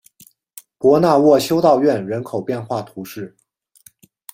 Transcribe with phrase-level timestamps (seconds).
[0.79, 3.37] 博纳沃修道院人口变化图示